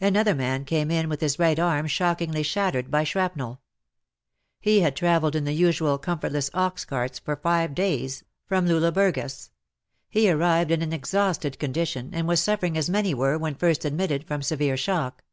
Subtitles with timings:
[0.00, 3.60] Another man came in with his right arm shockingly shattered by shrapnel.
[4.60, 9.50] He had travelled in the usual comfortless ox carts for five days, from Lule Burgas.
[10.08, 14.22] He arrived in an exhausted condition, and was suffering as many were, when first admitted,
[14.22, 15.24] from severe shock.